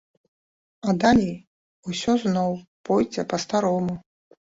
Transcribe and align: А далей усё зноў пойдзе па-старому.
А 0.87 0.95
далей 1.03 1.35
усё 1.93 2.11
зноў 2.25 2.51
пойдзе 2.93 3.31
па-старому. 3.37 3.93